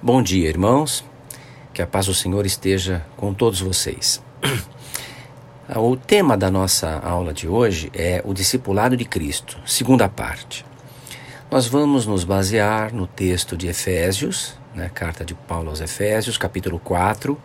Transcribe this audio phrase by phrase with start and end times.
[0.00, 1.04] Bom dia, irmãos.
[1.74, 4.22] Que a paz do Senhor esteja com todos vocês.
[5.76, 10.64] O tema da nossa aula de hoje é o discipulado de Cristo, segunda parte.
[11.50, 16.78] Nós vamos nos basear no texto de Efésios, né, carta de Paulo aos Efésios, capítulo
[16.78, 17.38] 4,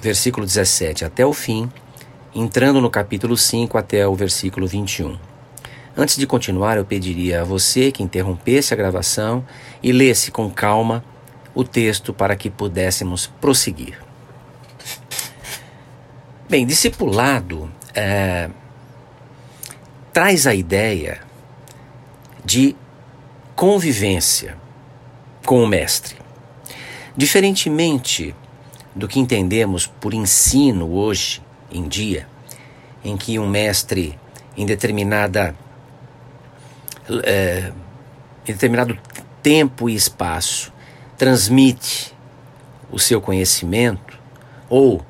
[0.00, 1.70] versículo 17 até o fim,
[2.34, 5.16] entrando no capítulo 5 até o versículo 21.
[5.96, 9.46] Antes de continuar, eu pediria a você que interrompesse a gravação
[9.80, 11.04] e lesse com calma
[11.58, 13.98] o texto para que pudéssemos prosseguir.
[16.48, 18.48] Bem, discipulado é,
[20.12, 21.20] traz a ideia
[22.44, 22.76] de
[23.56, 24.56] convivência
[25.44, 26.14] com o mestre.
[27.16, 28.32] Diferentemente
[28.94, 32.28] do que entendemos por ensino hoje em dia,
[33.04, 34.16] em que um mestre
[34.56, 35.56] em determinada
[37.24, 37.72] é,
[38.46, 38.96] em determinado
[39.42, 40.77] tempo e espaço
[41.18, 42.14] transmite
[42.90, 44.16] o seu conhecimento,
[44.70, 45.04] ou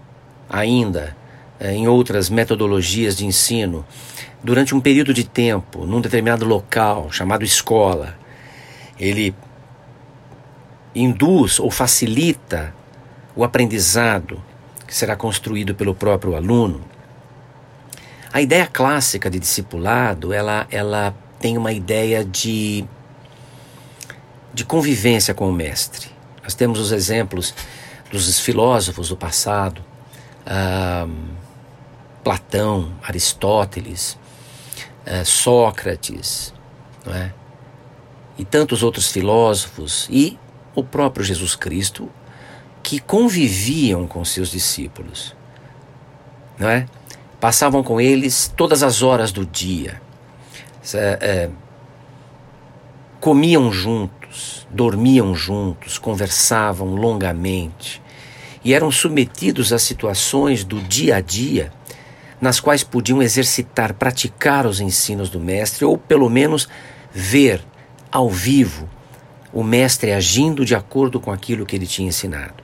[0.49, 1.15] ainda
[1.61, 3.85] eh, em outras metodologias de ensino,
[4.43, 8.17] durante um período de tempo, num determinado local chamado escola,
[8.99, 9.35] ele
[10.95, 12.75] induz ou facilita
[13.37, 14.43] o aprendizado
[14.87, 16.83] que será construído pelo próprio aluno.
[18.33, 22.85] A ideia clássica de discipulado, ela, ela tem uma ideia de
[24.53, 26.09] de convivência com o mestre.
[26.43, 27.55] Nós temos os exemplos
[28.11, 29.85] dos filósofos do passado,
[32.25, 34.19] Platão, Aristóteles,
[35.07, 36.55] ah, Sócrates,
[37.07, 37.31] é?
[38.39, 40.39] e tantos outros filósofos, e
[40.75, 42.11] o próprio Jesus Cristo,
[42.83, 45.35] que conviviam com seus discípulos.
[46.59, 46.87] Não é?
[47.41, 50.01] Passavam com eles todas as horas do dia.
[50.95, 51.51] É, é,
[53.21, 58.03] comiam juntos juntos, dormiam juntos, conversavam longamente
[58.65, 61.73] e eram submetidos a situações do dia a dia
[62.41, 66.69] nas quais podiam exercitar, praticar os ensinos do Mestre ou pelo menos
[67.13, 67.65] ver
[68.13, 68.89] ao vivo
[69.53, 72.63] o Mestre agindo de acordo com aquilo que ele tinha ensinado.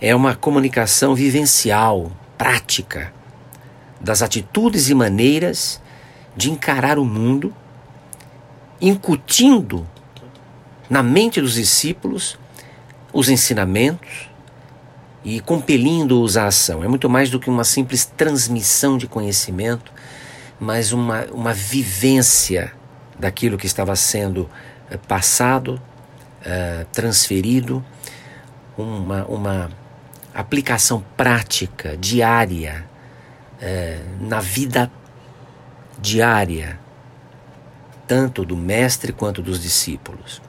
[0.00, 3.12] É uma comunicação vivencial, prática,
[4.00, 5.80] das atitudes e maneiras
[6.36, 7.54] de encarar o mundo,
[8.80, 9.86] incutindo
[10.88, 12.38] na mente dos discípulos
[13.12, 14.28] os ensinamentos
[15.24, 16.82] e compelindo-os à ação.
[16.82, 19.92] É muito mais do que uma simples transmissão de conhecimento,
[20.58, 22.72] mas uma, uma vivência
[23.18, 24.48] daquilo que estava sendo
[24.90, 25.80] eh, passado,
[26.40, 27.84] uh, transferido,
[28.76, 29.70] uma, uma
[30.34, 32.84] aplicação prática, diária,
[33.60, 34.90] uh, na vida
[36.00, 36.80] diária,
[38.06, 40.42] tanto do mestre quanto dos discípulos.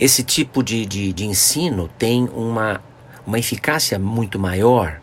[0.00, 2.80] Esse tipo de, de, de ensino tem uma,
[3.26, 4.98] uma eficácia muito maior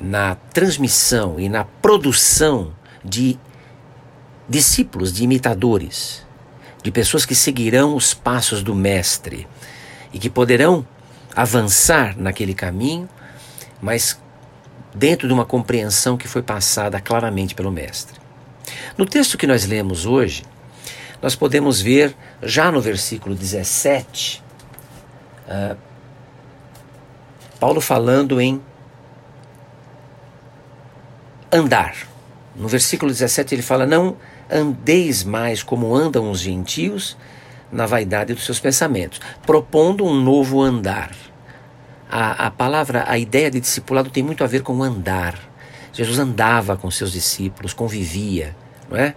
[0.00, 2.72] na transmissão e na produção
[3.04, 3.38] de
[4.48, 6.24] discípulos, de imitadores,
[6.82, 9.46] de pessoas que seguirão os passos do Mestre
[10.10, 10.86] e que poderão
[11.34, 13.06] avançar naquele caminho,
[13.82, 14.18] mas
[14.94, 18.18] dentro de uma compreensão que foi passada claramente pelo Mestre.
[18.96, 20.44] No texto que nós lemos hoje,
[21.26, 24.44] nós podemos ver já no versículo 17,
[25.48, 25.76] uh, ah,
[27.58, 28.62] Paulo falando em
[31.50, 31.96] andar.
[32.54, 34.16] No versículo 17 ele fala: Não
[34.48, 37.16] andeis mais como andam os gentios
[37.72, 41.10] na vaidade dos seus pensamentos, propondo um novo andar.
[42.08, 45.36] A, a palavra, a ideia de discipulado tem muito a ver com andar.
[45.92, 48.54] Jesus andava com seus discípulos, convivia,
[48.88, 49.16] não é?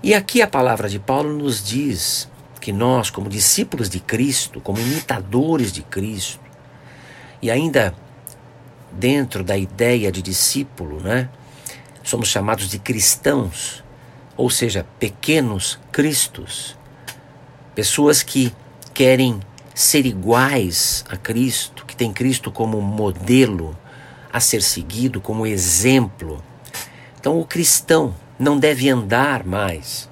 [0.00, 2.28] E aqui a palavra de Paulo nos diz
[2.60, 6.40] que nós, como discípulos de Cristo, como imitadores de Cristo,
[7.42, 7.92] e ainda
[8.92, 11.28] dentro da ideia de discípulo, né,
[12.04, 13.82] somos chamados de cristãos,
[14.36, 16.76] ou seja, pequenos cristos,
[17.74, 18.54] pessoas que
[18.94, 19.40] querem
[19.74, 23.76] ser iguais a Cristo, que têm Cristo como modelo
[24.32, 26.42] a ser seguido, como exemplo.
[27.18, 30.08] Então, o cristão não deve andar mais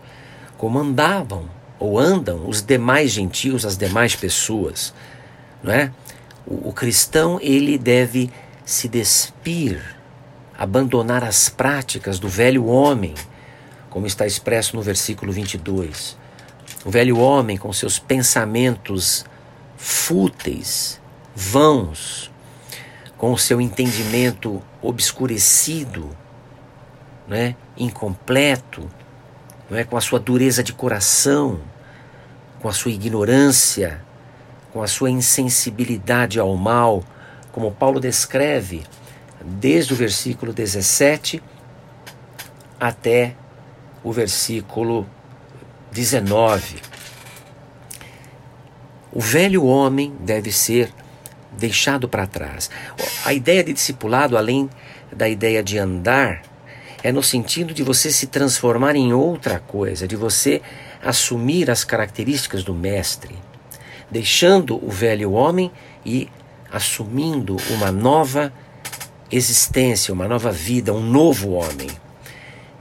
[0.57, 4.95] como andavam ou andam os demais gentios, as demais pessoas,
[5.63, 5.93] não é?
[6.47, 8.31] O, o cristão ele deve
[8.65, 9.97] se despir,
[10.59, 13.15] abandonar as práticas do velho homem,
[13.91, 16.17] como está expresso no versículo 22.
[16.85, 19.25] O velho homem com seus pensamentos
[19.77, 21.01] fúteis,
[21.35, 22.31] vãos,
[23.19, 26.17] com o seu entendimento obscurecido,
[27.27, 28.89] né, incompleto,
[29.69, 31.61] não é, com a sua dureza de coração,
[32.61, 34.01] com a sua ignorância,
[34.73, 37.03] com a sua insensibilidade ao mal,
[37.53, 38.85] como Paulo descreve
[39.43, 41.43] desde o versículo 17
[42.79, 43.35] até
[44.03, 45.07] o versículo
[45.93, 46.77] 19.
[49.13, 50.93] O velho homem deve ser
[51.53, 52.71] deixado para trás.
[53.25, 54.69] A ideia de discipulado, além
[55.11, 56.43] da ideia de andar,
[57.07, 60.61] é no sentido de você se transformar em outra coisa, de você
[61.01, 63.33] assumir as características do mestre,
[64.11, 65.71] deixando o velho homem
[66.05, 66.29] e
[66.69, 68.53] assumindo uma nova
[69.31, 71.89] existência, uma nova vida, um novo homem.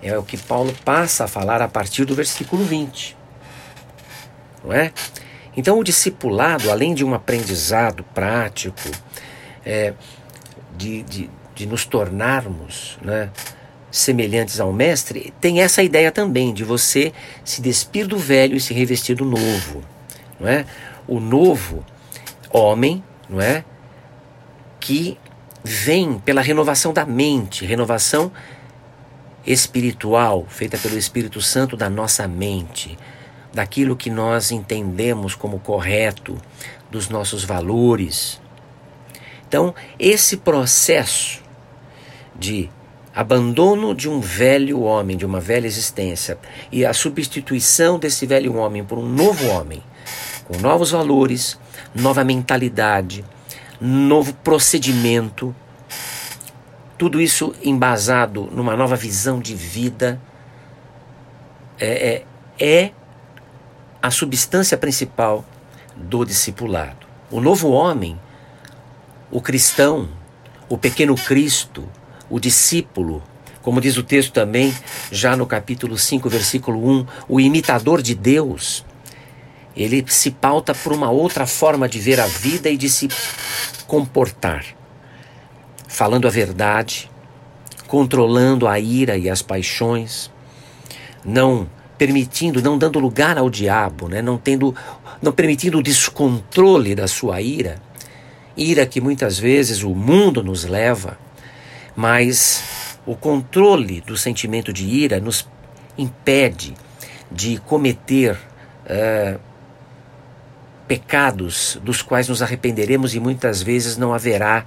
[0.01, 3.15] É o que Paulo passa a falar a partir do versículo 20.
[4.63, 4.91] Não é?
[5.55, 8.89] Então, o discipulado, além de um aprendizado prático,
[9.63, 9.93] é,
[10.75, 13.29] de, de, de nos tornarmos né,
[13.97, 17.13] semelhantes ao Mestre, tem essa ideia também de você
[17.43, 19.83] se despir do velho e se revestir do novo.
[20.39, 20.65] Não é?
[21.07, 21.85] O novo
[22.51, 23.63] homem, não é?
[24.79, 25.17] que
[25.63, 28.31] vem pela renovação da mente, renovação
[29.47, 32.95] espiritual, feita pelo Espírito Santo da nossa mente,
[33.51, 36.37] daquilo que nós entendemos como correto,
[36.91, 38.39] dos nossos valores.
[39.47, 41.41] Então, esse processo
[42.37, 42.69] de
[43.15, 46.37] abandono de um velho homem, de uma velha existência,
[46.69, 49.81] e a substituição desse velho homem por um novo homem,
[50.43, 51.57] com novos valores,
[51.95, 53.23] nova mentalidade,
[53.79, 55.55] novo procedimento,
[56.97, 60.19] tudo isso embasado numa nova visão de vida,
[61.79, 62.23] é,
[62.59, 62.91] é, é
[64.01, 65.45] a substância principal
[65.95, 67.07] do discipulado.
[67.31, 68.19] O novo homem,
[69.31, 70.09] o cristão,
[70.67, 71.87] o pequeno Cristo,
[72.29, 73.21] o discípulo,
[73.61, 74.73] como diz o texto também,
[75.11, 78.85] já no capítulo 5, versículo 1, o imitador de Deus,
[79.75, 83.09] ele se pauta por uma outra forma de ver a vida e de se
[83.87, 84.65] comportar,
[85.87, 87.09] falando a verdade,
[87.87, 90.31] controlando a ira e as paixões,
[91.23, 94.21] não permitindo, não dando lugar ao diabo, né?
[94.21, 94.75] não tendo,
[95.21, 97.81] não permitindo o descontrole da sua ira,
[98.55, 101.17] ira que muitas vezes o mundo nos leva,
[101.95, 105.47] mas o controle do sentimento de ira nos
[105.97, 106.73] impede
[107.31, 108.37] de cometer
[108.85, 109.39] uh,
[110.87, 114.65] pecados dos quais nos arrependeremos e muitas vezes não haverá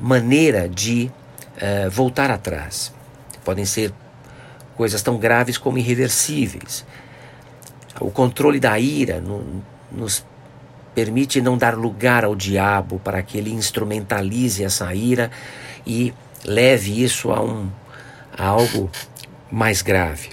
[0.00, 1.10] maneira de
[1.56, 2.92] uh, voltar atrás.
[3.44, 3.92] Podem ser
[4.76, 6.84] coisas tão graves como irreversíveis.
[7.98, 10.24] O controle da ira no, nos
[10.94, 15.30] permite não dar lugar ao diabo para que ele instrumentalize essa ira
[15.86, 16.12] e
[16.46, 17.68] leve isso a, um,
[18.36, 18.88] a algo
[19.50, 20.30] mais grave.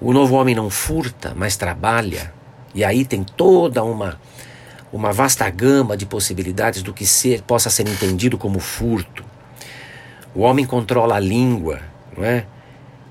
[0.00, 2.32] O novo homem não furta, mas trabalha.
[2.74, 4.20] E aí tem toda uma
[4.92, 9.24] uma vasta gama de possibilidades do que ser possa ser entendido como furto.
[10.34, 11.80] O homem controla a língua,
[12.16, 12.44] não é?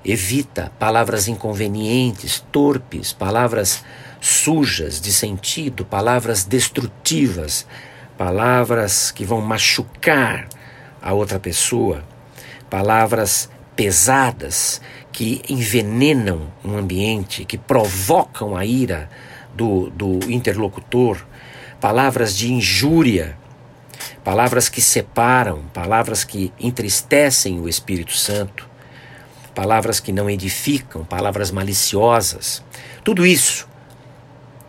[0.04, 3.84] Evita palavras inconvenientes, torpes, palavras
[4.20, 7.66] sujas de sentido, palavras destrutivas,
[8.16, 10.48] palavras que vão machucar
[11.02, 12.04] a outra pessoa,
[12.70, 19.10] palavras pesadas que envenenam um ambiente, que provocam a ira
[19.54, 21.18] do, do interlocutor,
[21.80, 23.36] palavras de injúria,
[24.24, 28.68] palavras que separam, palavras que entristecem o Espírito Santo,
[29.54, 32.62] palavras que não edificam, palavras maliciosas.
[33.04, 33.68] Tudo isso,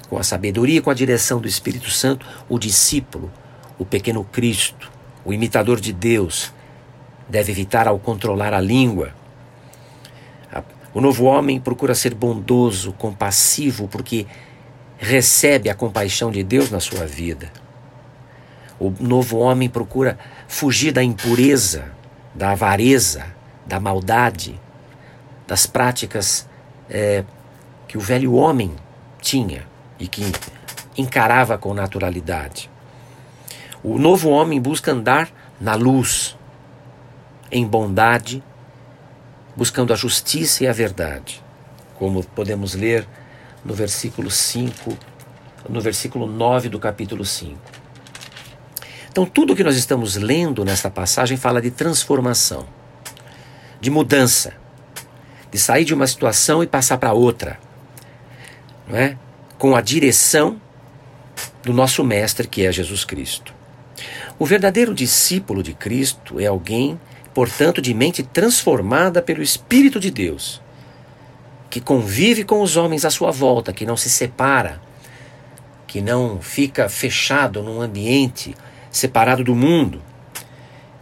[0.10, 3.32] com a sabedoria e com a direção do Espírito Santo, o discípulo,
[3.78, 4.93] o pequeno Cristo,
[5.26, 6.54] o imitador de Deus,
[7.28, 9.14] deve evitar ao controlar a língua.
[10.94, 14.28] O novo homem procura ser bondoso, compassivo, porque
[14.98, 17.52] recebe a compaixão de Deus na sua vida.
[18.80, 21.92] O novo homem procura fugir da impureza,
[22.34, 23.26] da avareza,
[23.66, 24.60] da maldade,
[25.48, 26.48] das práticas
[26.90, 27.24] é,
[27.88, 28.74] que o velho homem
[29.22, 29.66] tinha
[30.00, 30.32] e que
[30.98, 32.70] encarava com naturalidade.
[33.84, 36.38] O novo homem busca andar na luz,
[37.52, 38.42] em bondade,
[39.58, 41.44] buscando a justiça e a verdade,
[41.96, 43.06] como podemos ler
[43.64, 44.98] no versículo 5,
[45.68, 47.60] no versículo 9 do capítulo 5.
[49.10, 52.66] Então, tudo que nós estamos lendo nesta passagem fala de transformação,
[53.82, 54.54] de mudança,
[55.52, 57.60] de sair de uma situação e passar para outra,
[58.88, 59.18] não é?
[59.58, 60.60] com a direção
[61.64, 63.53] do nosso Mestre, que é Jesus Cristo.
[64.40, 67.00] O verdadeiro discípulo de Cristo é alguém,
[67.34, 70.64] portanto, de mente transformada pelo Espírito de Deus
[71.74, 74.80] que convive com os homens à sua volta, que não se separa,
[75.88, 78.56] que não fica fechado num ambiente
[78.92, 80.00] separado do mundo,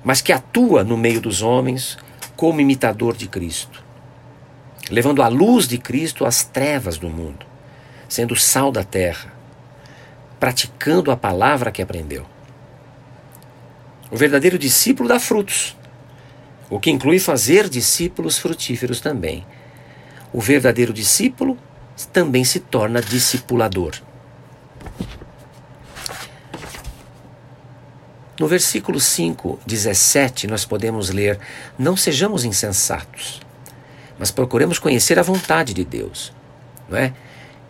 [0.01, 1.97] mas que atua no meio dos homens
[2.37, 3.83] como imitador de Cristo,
[4.89, 7.45] levando a luz de Cristo às trevas do mundo,
[8.07, 9.33] sendo sal da terra,
[10.39, 12.25] praticando a palavra que aprendeu.
[14.11, 15.75] O verdadeiro discípulo dá frutos,
[16.69, 19.45] o que inclui fazer discípulos frutíferos também
[20.33, 21.57] o verdadeiro discípulo
[22.13, 23.95] também se torna discipulador.
[28.39, 31.39] No versículo 5, 17, nós podemos ler:
[31.77, 33.41] Não sejamos insensatos,
[34.17, 36.33] mas procuremos conhecer a vontade de Deus.
[36.89, 37.13] Não é?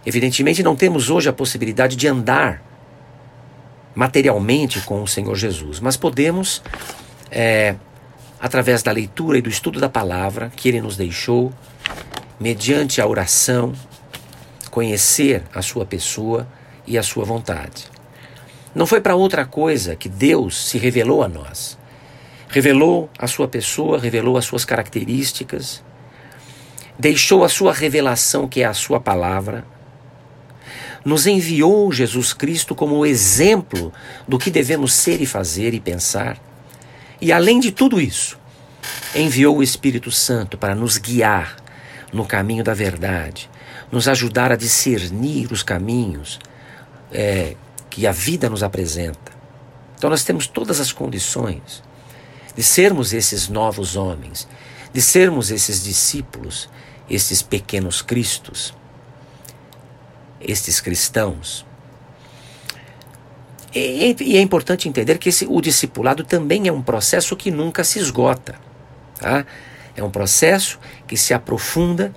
[0.05, 2.63] Evidentemente, não temos hoje a possibilidade de andar
[3.93, 6.61] materialmente com o Senhor Jesus, mas podemos,
[7.29, 7.75] é,
[8.39, 11.51] através da leitura e do estudo da palavra que Ele nos deixou,
[12.39, 13.73] mediante a oração,
[14.69, 16.47] conhecer a sua pessoa
[16.87, 17.85] e a sua vontade.
[18.73, 21.77] Não foi para outra coisa que Deus se revelou a nós.
[22.47, 25.83] Revelou a sua pessoa, revelou as suas características,
[26.97, 29.65] deixou a sua revelação, que é a sua palavra,
[31.03, 33.91] nos enviou Jesus Cristo como exemplo
[34.27, 36.37] do que devemos ser e fazer e pensar.
[37.19, 38.37] E além de tudo isso,
[39.15, 41.57] enviou o Espírito Santo para nos guiar
[42.13, 43.49] no caminho da verdade,
[43.91, 46.39] nos ajudar a discernir os caminhos
[47.11, 47.55] é,
[47.89, 49.31] que a vida nos apresenta.
[49.97, 51.83] Então nós temos todas as condições
[52.55, 54.47] de sermos esses novos homens,
[54.91, 56.69] de sermos esses discípulos,
[57.09, 58.73] esses pequenos cristos,
[60.43, 61.65] estes cristãos.
[63.73, 67.83] E, e é importante entender que esse, o discipulado também é um processo que nunca
[67.83, 68.55] se esgota.
[69.19, 69.45] Tá?
[69.95, 72.13] É um processo que se aprofunda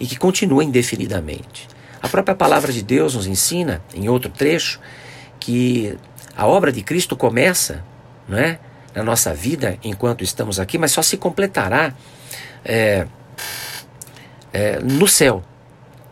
[0.00, 1.68] e que continua indefinidamente.
[2.02, 4.80] A própria palavra de Deus nos ensina, em outro trecho,
[5.40, 5.98] que
[6.36, 7.84] a obra de Cristo começa
[8.28, 8.58] não é,
[8.94, 11.94] na nossa vida enquanto estamos aqui, mas só se completará
[12.64, 13.06] é,
[14.52, 15.42] é, no céu.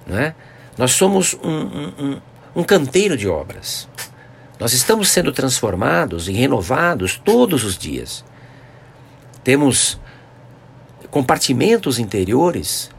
[0.07, 0.35] Não é?
[0.76, 2.21] Nós somos um, um,
[2.57, 3.88] um canteiro de obras.
[4.59, 8.25] Nós estamos sendo transformados e renovados todos os dias.
[9.43, 10.00] Temos
[11.11, 12.90] compartimentos interiores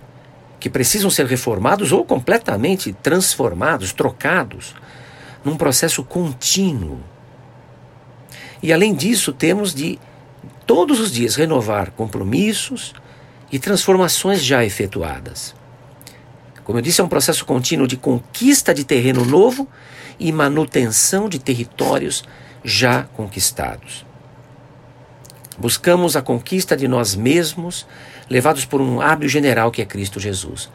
[0.59, 4.73] que precisam ser reformados ou completamente transformados, trocados,
[5.43, 6.99] num processo contínuo.
[8.63, 9.99] E além disso, temos de
[10.65, 12.93] todos os dias renovar compromissos
[13.51, 15.53] e transformações já efetuadas.
[16.65, 19.67] Como eu disse, é um processo contínuo de conquista de terreno novo
[20.19, 22.23] e manutenção de territórios
[22.63, 24.03] já conquistados.
[25.57, 27.85] Buscamos a conquista de nós mesmos,
[28.29, 30.69] levados por um hábil general que é Cristo Jesus.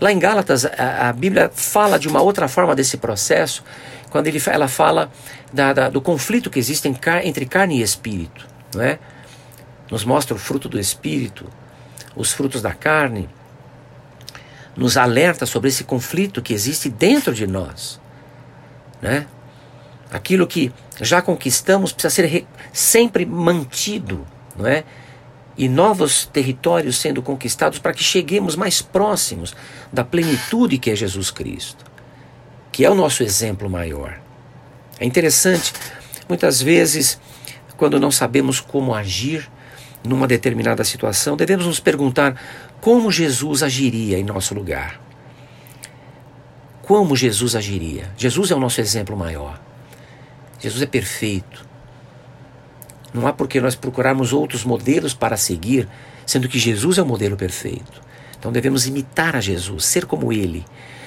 [0.00, 3.64] Lá em Gálatas, a, a Bíblia fala de uma outra forma desse processo,
[4.10, 5.10] quando ele, ela fala
[5.52, 6.88] da, da, do conflito que existe
[7.24, 8.46] entre carne e espírito.
[8.72, 9.00] Não é?
[9.90, 11.46] Nos mostra o fruto do espírito,
[12.14, 13.28] os frutos da carne,
[14.76, 18.00] nos alerta sobre esse conflito que existe dentro de nós.
[19.00, 19.26] Né?
[20.10, 24.26] Aquilo que já conquistamos precisa ser sempre mantido,
[24.56, 24.84] não é?
[25.56, 29.54] E novos territórios sendo conquistados para que cheguemos mais próximos
[29.92, 31.84] da plenitude que é Jesus Cristo,
[32.72, 34.18] que é o nosso exemplo maior.
[34.98, 35.72] É interessante,
[36.28, 37.20] muitas vezes,
[37.76, 39.48] quando não sabemos como agir
[40.04, 42.40] numa determinada situação, devemos nos perguntar
[42.80, 45.00] como Jesus agiria em nosso lugar.
[46.82, 48.12] Como Jesus agiria?
[48.16, 49.58] Jesus é o nosso exemplo maior.
[50.60, 51.64] Jesus é perfeito.
[53.12, 55.88] Não há por que nós procurarmos outros modelos para seguir,
[56.26, 58.02] sendo que Jesus é o modelo perfeito.
[58.38, 60.64] Então devemos imitar a Jesus, ser como Ele.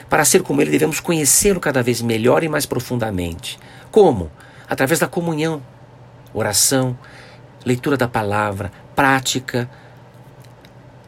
[0.10, 3.60] Para ser como Ele, devemos conhecê-lo cada vez melhor e mais profundamente.
[3.92, 4.32] Como?
[4.68, 5.62] Através da comunhão,
[6.34, 6.98] oração,
[7.63, 9.70] leitura da palavra, prática,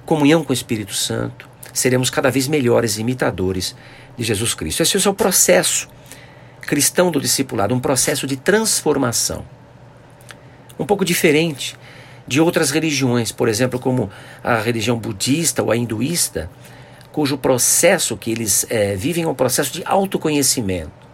[0.05, 1.49] comunhão com o Espírito Santo.
[1.73, 3.75] Seremos cada vez melhores imitadores
[4.15, 4.83] de Jesus Cristo.
[4.83, 5.89] Esse é o processo
[6.61, 9.43] cristão do discipulado, um processo de transformação.
[10.77, 11.75] Um pouco diferente
[12.27, 14.11] de outras religiões, por exemplo, como
[14.43, 16.47] a religião budista ou a hinduísta,
[17.11, 21.08] cujo processo que eles é, vivem é um processo de autoconhecimento.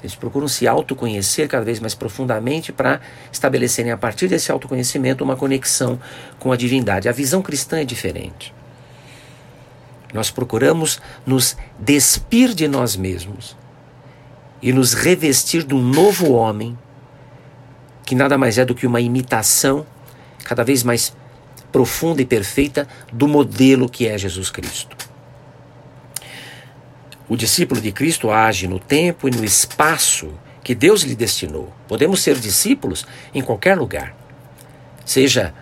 [0.00, 3.00] Eles procuram se autoconhecer cada vez mais profundamente para
[3.32, 5.98] estabelecerem a partir desse autoconhecimento uma conexão
[6.38, 7.08] com a divindade.
[7.08, 8.54] A visão cristã é diferente.
[10.14, 13.56] Nós procuramos nos despir de nós mesmos
[14.62, 16.78] e nos revestir de um novo homem,
[18.04, 19.86] que nada mais é do que uma imitação
[20.44, 21.14] cada vez mais
[21.70, 25.07] profunda e perfeita do modelo que é Jesus Cristo.
[27.28, 30.32] O discípulo de Cristo age no tempo e no espaço
[30.64, 31.72] que Deus lhe destinou.
[31.86, 34.16] Podemos ser discípulos em qualquer lugar,
[35.04, 35.54] seja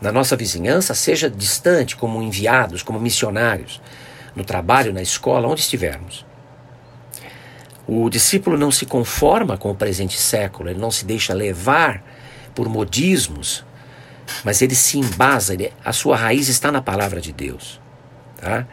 [0.00, 3.80] na nossa vizinhança, seja distante, como enviados, como missionários,
[4.34, 6.26] no trabalho, na escola, onde estivermos.
[7.86, 12.02] O discípulo não se conforma com o presente século, ele não se deixa levar
[12.52, 13.64] por modismos,
[14.44, 17.80] mas ele se embasa, ele, a sua raiz está na palavra de Deus.
[18.36, 18.66] Tá?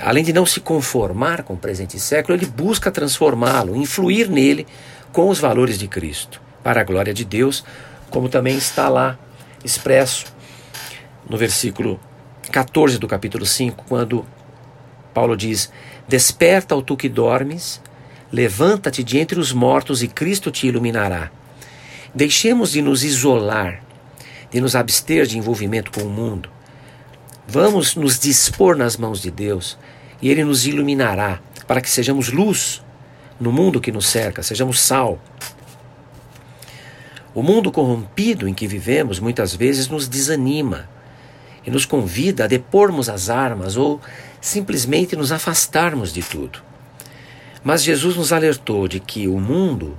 [0.00, 4.66] Além de não se conformar com o presente século, ele busca transformá-lo, influir nele
[5.12, 7.64] com os valores de Cristo, para a glória de Deus,
[8.10, 9.18] como também está lá
[9.64, 10.26] expresso
[11.28, 11.98] no versículo
[12.50, 14.26] 14 do capítulo 5, quando
[15.12, 15.70] Paulo diz:
[16.08, 17.80] Desperta, ó tu que dormes,
[18.32, 21.30] levanta-te de entre os mortos e Cristo te iluminará.
[22.14, 23.82] Deixemos de nos isolar,
[24.50, 26.50] de nos abster de envolvimento com o mundo.
[27.46, 29.78] Vamos nos dispor nas mãos de Deus
[30.20, 32.82] e Ele nos iluminará para que sejamos luz
[33.38, 35.18] no mundo que nos cerca, sejamos sal.
[37.34, 40.88] O mundo corrompido em que vivemos muitas vezes nos desanima
[41.66, 44.00] e nos convida a depormos as armas ou
[44.40, 46.60] simplesmente nos afastarmos de tudo.
[47.62, 49.96] Mas Jesus nos alertou de que o mundo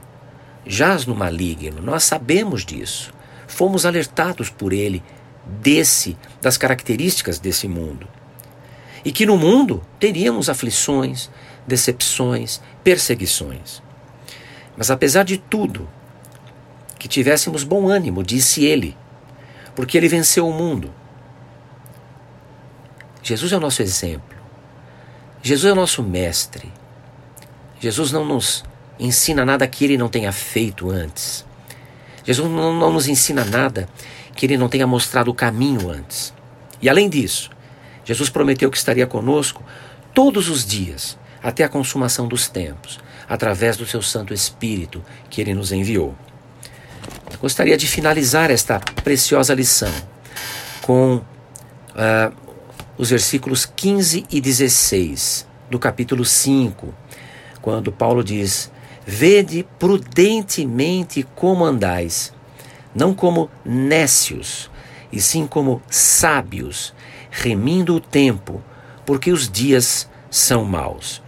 [0.66, 3.14] jaz no maligno, nós sabemos disso.
[3.48, 5.04] Fomos alertados por ele
[5.46, 8.08] desse das características desse mundo.
[9.04, 11.30] E que no mundo teríamos aflições,
[11.68, 13.82] decepções, perseguições.
[14.76, 15.88] Mas apesar de tudo,
[16.98, 18.98] que tivéssemos bom ânimo, disse ele,
[19.76, 20.92] porque ele venceu o mundo.
[23.22, 24.36] Jesus é o nosso exemplo.
[25.42, 26.72] Jesus é o nosso mestre.
[27.80, 28.64] Jesus não nos
[29.00, 31.46] ensina nada que ele não tenha feito antes.
[32.24, 33.88] Jesus não, não nos ensina nada
[34.36, 36.34] que ele não tenha mostrado o caminho antes.
[36.82, 37.50] E além disso,
[38.04, 39.64] Jesus prometeu que estaria conosco
[40.14, 45.54] todos os dias, até a consumação dos tempos, através do seu Santo Espírito que ele
[45.54, 46.16] nos enviou.
[47.32, 49.92] Eu gostaria de finalizar esta preciosa lição
[50.82, 52.36] com uh,
[52.98, 56.94] os versículos 15 e 16 do capítulo 5,
[57.62, 58.72] quando Paulo diz:
[59.06, 62.32] Vede prudentemente como andais,
[62.96, 64.72] não como nécios,
[65.12, 66.94] e sim como sábios,
[67.30, 68.64] remindo o tempo,
[69.06, 71.22] porque os dias são maus.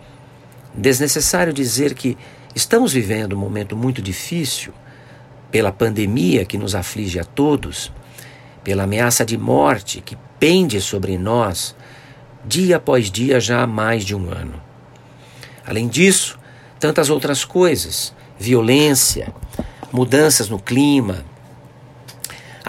[0.74, 2.18] Desnecessário dizer que
[2.56, 4.74] estamos vivendo um momento muito difícil
[5.52, 7.92] pela pandemia que nos aflige a todos,
[8.64, 11.76] pela ameaça de morte que pende sobre nós
[12.46, 14.62] dia após dia já há mais de um ano.
[15.66, 16.40] Além disso,
[16.80, 19.34] tantas outras coisas: violência,
[19.92, 21.26] mudanças no clima,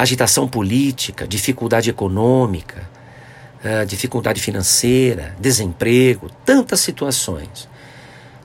[0.02, 2.88] agitação política, dificuldade econômica,
[3.64, 7.68] uh, dificuldade financeira, desemprego, tantas situações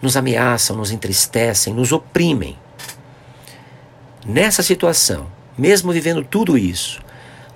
[0.02, 2.58] nos ameaçam, nos entristecem, nos oprimem.
[4.26, 7.02] Nessa situação, mesmo vivendo tudo isso,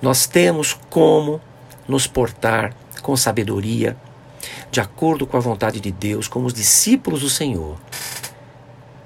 [0.01, 1.41] nós temos como
[1.87, 3.97] nos portar com sabedoria,
[4.69, 7.77] de acordo com a vontade de Deus, como os discípulos do Senhor,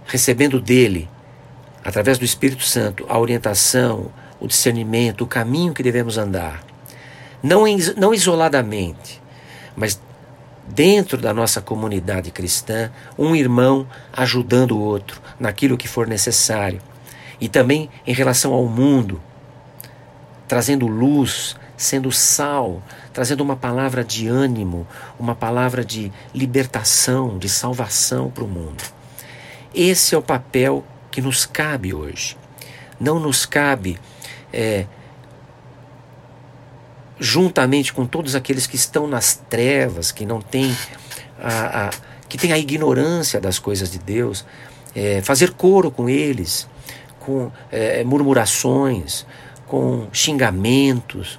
[0.05, 1.09] recebendo dele,
[1.83, 6.63] através do Espírito Santo, a orientação, o discernimento, o caminho que devemos andar.
[7.41, 7.63] Não,
[7.95, 9.21] não isoladamente,
[9.75, 10.01] mas
[10.67, 16.81] dentro da nossa comunidade cristã, um irmão ajudando o outro naquilo que for necessário.
[17.39, 19.21] E também em relação ao mundo,
[20.47, 22.81] trazendo luz, sendo sal,
[23.13, 24.87] trazendo uma palavra de ânimo,
[25.19, 28.83] uma palavra de libertação, de salvação para o mundo.
[29.73, 32.37] Esse é o papel que nos cabe hoje.
[33.01, 33.99] Não nos cabe
[34.53, 34.85] é,
[37.19, 40.75] juntamente com todos aqueles que estão nas trevas, que não têm
[41.41, 41.89] a, a
[42.29, 44.45] que têm a ignorância das coisas de Deus,
[44.95, 46.65] é, fazer coro com eles,
[47.19, 49.25] com é, murmurações,
[49.67, 51.37] com xingamentos,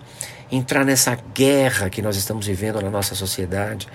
[0.51, 3.89] entrar nessa guerra que nós estamos vivendo na nossa sociedade.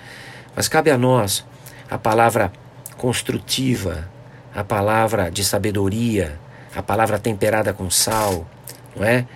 [0.56, 1.44] Mas cabe a nós
[1.88, 2.50] a palavra
[2.96, 4.10] construtiva,
[4.52, 6.38] a palavra de sabedoria,
[6.78, 8.48] a palavra temperada com sal,
[8.94, 9.26] não é?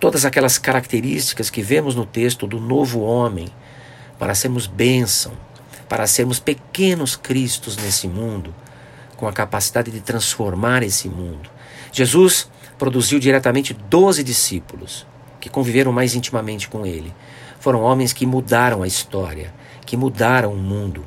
[0.00, 3.48] Todas aquelas características que vemos no texto do novo homem,
[4.18, 5.32] para sermos bênção,
[5.86, 8.54] para sermos pequenos cristos nesse mundo,
[9.18, 11.50] com a capacidade de transformar esse mundo.
[11.92, 12.48] Jesus
[12.78, 15.06] produziu diretamente doze discípulos
[15.40, 17.14] que conviveram mais intimamente com ele.
[17.60, 19.52] Foram homens que mudaram a história,
[19.84, 21.04] que mudaram o mundo.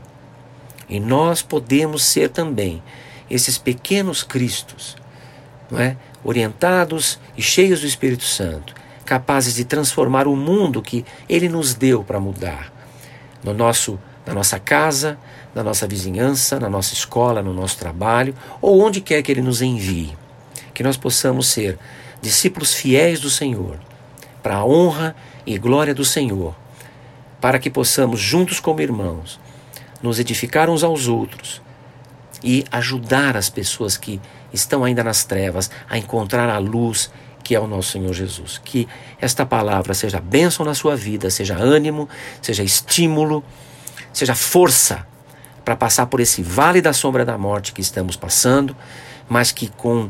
[0.87, 2.83] E nós podemos ser também
[3.27, 5.00] esses pequenos cristos,
[5.71, 5.95] não é?
[6.23, 12.03] orientados e cheios do Espírito Santo, capazes de transformar o mundo que Ele nos deu
[12.03, 12.71] para mudar.
[13.43, 15.17] No nosso, na nossa casa,
[15.55, 19.61] na nossa vizinhança, na nossa escola, no nosso trabalho, ou onde quer que Ele nos
[19.61, 20.15] envie.
[20.73, 21.79] Que nós possamos ser
[22.21, 23.79] discípulos fiéis do Senhor,
[24.43, 26.55] para a honra e glória do Senhor,
[27.39, 29.39] para que possamos, juntos como irmãos,
[30.03, 31.61] nos edificar uns aos outros
[32.43, 34.19] e ajudar as pessoas que
[34.53, 37.11] estão ainda nas trevas a encontrar a luz
[37.43, 38.61] que é o nosso Senhor Jesus.
[38.63, 38.87] Que
[39.19, 42.07] esta palavra seja bênção na sua vida, seja ânimo,
[42.41, 43.43] seja estímulo,
[44.13, 45.05] seja força
[45.65, 48.75] para passar por esse vale da sombra da morte que estamos passando,
[49.29, 50.09] mas que com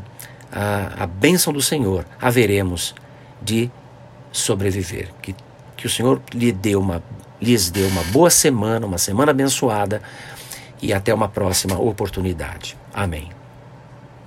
[0.50, 2.94] a, a bênção do Senhor haveremos
[3.40, 3.70] de
[4.30, 5.08] sobreviver.
[5.20, 5.34] Que,
[5.76, 7.02] que o Senhor lhe dê uma,
[7.40, 10.02] lhes dê uma boa semana, uma semana abençoada
[10.82, 12.76] e até uma próxima oportunidade.
[12.92, 13.41] Amém.